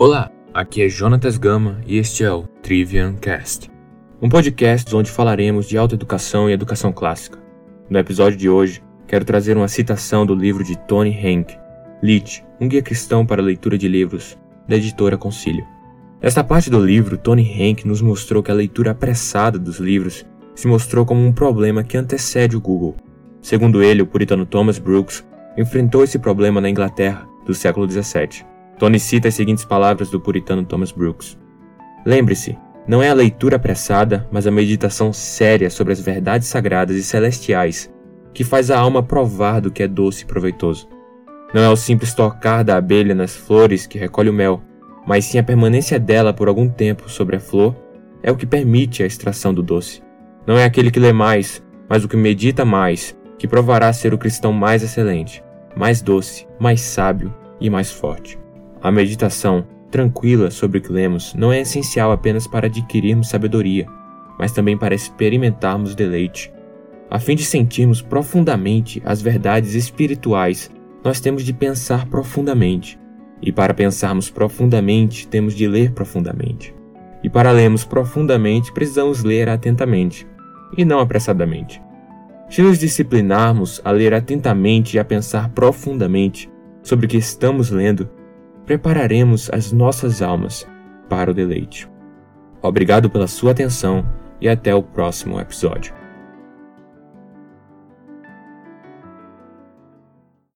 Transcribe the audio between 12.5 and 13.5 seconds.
um guia cristão para a